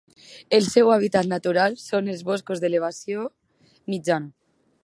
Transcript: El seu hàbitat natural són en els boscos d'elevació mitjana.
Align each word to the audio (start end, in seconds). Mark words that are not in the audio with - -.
El 0.57 0.63
seu 0.67 0.89
hàbitat 0.93 1.29
natural 1.33 1.77
són 1.83 2.09
en 2.09 2.15
els 2.15 2.25
boscos 2.31 2.65
d'elevació 2.65 3.29
mitjana. 3.97 4.35